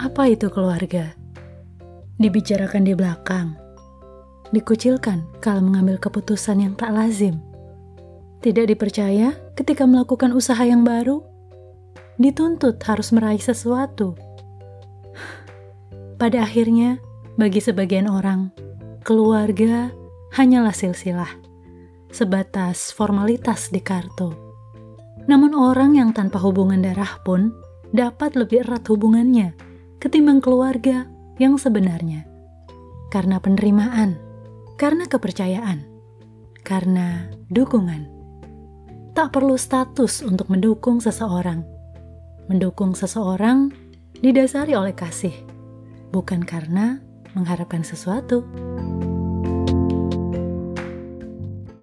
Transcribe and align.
Apa 0.00 0.32
itu 0.32 0.48
keluarga? 0.48 1.12
Dibicarakan 2.16 2.88
di 2.88 2.96
belakang, 2.96 3.52
dikucilkan 4.48 5.28
kalau 5.44 5.60
mengambil 5.60 6.00
keputusan 6.00 6.64
yang 6.64 6.72
tak 6.72 6.96
lazim, 6.96 7.36
tidak 8.40 8.72
dipercaya 8.72 9.36
ketika 9.60 9.84
melakukan 9.84 10.32
usaha 10.32 10.64
yang 10.64 10.88
baru, 10.88 11.20
dituntut 12.16 12.80
harus 12.88 13.12
meraih 13.12 13.44
sesuatu. 13.44 14.16
Pada 16.20 16.48
akhirnya, 16.48 16.96
bagi 17.36 17.60
sebagian 17.60 18.08
orang, 18.08 18.56
keluarga 19.04 19.92
hanyalah 20.32 20.72
silsilah, 20.72 21.28
sebatas 22.08 22.88
formalitas 22.88 23.68
di 23.68 23.84
kartu. 23.84 24.32
Namun 25.28 25.52
orang 25.52 26.00
yang 26.00 26.16
tanpa 26.16 26.40
hubungan 26.40 26.80
darah 26.80 27.20
pun 27.20 27.52
dapat 27.92 28.32
lebih 28.32 28.64
erat 28.64 28.88
hubungannya 28.88 29.68
ketimbang 30.00 30.40
keluarga 30.40 31.06
yang 31.36 31.60
sebenarnya. 31.60 32.26
Karena 33.12 33.38
penerimaan, 33.38 34.16
karena 34.80 35.04
kepercayaan, 35.06 35.84
karena 36.64 37.28
dukungan. 37.52 38.08
Tak 39.12 39.36
perlu 39.36 39.60
status 39.60 40.24
untuk 40.24 40.48
mendukung 40.48 40.98
seseorang. 40.98 41.62
Mendukung 42.48 42.96
seseorang 42.96 43.70
didasari 44.18 44.74
oleh 44.74 44.96
kasih 44.96 45.34
bukan 46.10 46.42
karena 46.42 46.98
mengharapkan 47.34 47.86
sesuatu. 47.86 48.42